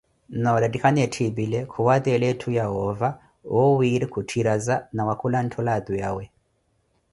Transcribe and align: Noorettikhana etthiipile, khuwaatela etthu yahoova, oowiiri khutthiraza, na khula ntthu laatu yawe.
Noorettikhana 0.45 1.01
etthiipile, 1.07 1.59
khuwaatela 1.73 2.25
etthu 2.35 2.49
yahoova, 2.57 3.09
oowiiri 3.59 4.07
khutthiraza, 4.17 4.75
na 4.95 5.03
khula 5.21 5.39
ntthu 5.45 5.61
laatu 5.69 5.93
yawe. 6.03 6.23